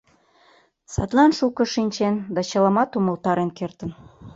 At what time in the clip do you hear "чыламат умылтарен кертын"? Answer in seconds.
2.49-3.89